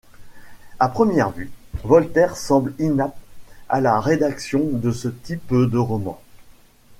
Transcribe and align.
À 0.79 0.89
première 0.89 1.29
vue, 1.29 1.51
Voltaire 1.83 2.35
semble 2.35 2.73
inapte 2.79 3.19
à 3.69 3.81
la 3.81 3.99
rédaction 3.99 4.65
de 4.67 4.91
ce 4.91 5.09
type 5.09 5.53
de 5.53 5.77
romans. 5.77 6.19